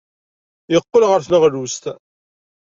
[0.73, 1.83] Yeqqel ɣer tneɣlust.